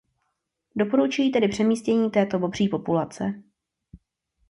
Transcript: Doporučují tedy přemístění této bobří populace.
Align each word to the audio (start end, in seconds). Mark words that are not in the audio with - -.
Doporučují 0.75 1.31
tedy 1.31 1.47
přemístění 1.47 2.11
této 2.11 2.39
bobří 2.39 2.69
populace. 2.69 3.33